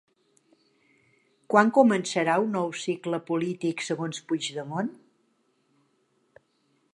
[1.53, 4.91] Quan començarà un nou cicle polític segons Puigdemont?